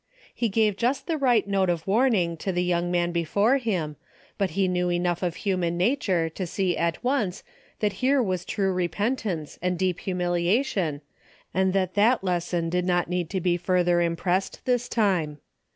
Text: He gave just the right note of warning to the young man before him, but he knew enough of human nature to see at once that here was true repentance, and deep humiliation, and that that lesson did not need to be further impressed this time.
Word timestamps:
He 0.33 0.49
gave 0.49 0.77
just 0.77 1.05
the 1.05 1.15
right 1.15 1.45
note 1.47 1.69
of 1.69 1.85
warning 1.85 2.35
to 2.37 2.51
the 2.51 2.63
young 2.63 2.89
man 2.89 3.11
before 3.11 3.57
him, 3.57 3.97
but 4.39 4.49
he 4.57 4.67
knew 4.67 4.89
enough 4.89 5.21
of 5.21 5.35
human 5.35 5.77
nature 5.77 6.27
to 6.27 6.47
see 6.47 6.75
at 6.75 7.03
once 7.03 7.43
that 7.81 7.93
here 8.01 8.19
was 8.19 8.43
true 8.43 8.73
repentance, 8.73 9.59
and 9.61 9.77
deep 9.77 9.99
humiliation, 9.99 11.01
and 11.53 11.71
that 11.73 11.93
that 11.93 12.23
lesson 12.23 12.67
did 12.67 12.83
not 12.87 13.09
need 13.11 13.29
to 13.29 13.39
be 13.39 13.57
further 13.57 14.01
impressed 14.01 14.65
this 14.65 14.89
time. 14.89 15.37